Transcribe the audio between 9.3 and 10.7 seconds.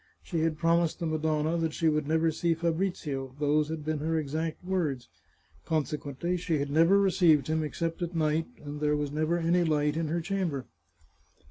any light in her chamber.